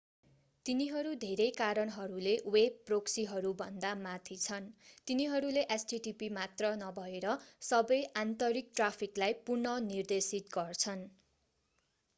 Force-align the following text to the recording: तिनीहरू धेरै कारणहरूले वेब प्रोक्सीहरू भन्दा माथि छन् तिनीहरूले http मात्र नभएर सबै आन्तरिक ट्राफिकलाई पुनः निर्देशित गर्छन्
तिनीहरू 0.65 1.09
धेरै 1.23 1.45
कारणहरूले 1.57 2.31
वेब 2.55 2.79
प्रोक्सीहरू 2.87 3.51
भन्दा 3.59 3.91
माथि 4.01 4.37
छन् 4.43 4.71
तिनीहरूले 5.07 5.65
http 5.77 6.31
मात्र 6.33 6.73
नभएर 6.81 7.37
सबै 7.69 8.01
आन्तरिक 8.19 8.75
ट्राफिकलाई 8.75 9.39
पुनः 9.45 9.87
निर्देशित 9.87 10.53
गर्छन् 10.55 11.09